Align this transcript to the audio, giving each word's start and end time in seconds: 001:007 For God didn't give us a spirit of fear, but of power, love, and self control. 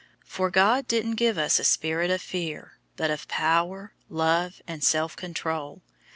001:007 0.23 0.27
For 0.29 0.49
God 0.49 0.87
didn't 0.87 1.11
give 1.13 1.37
us 1.37 1.59
a 1.59 1.63
spirit 1.63 2.09
of 2.09 2.23
fear, 2.23 2.71
but 2.95 3.11
of 3.11 3.27
power, 3.27 3.93
love, 4.09 4.59
and 4.67 4.83
self 4.83 5.15
control. 5.15 5.83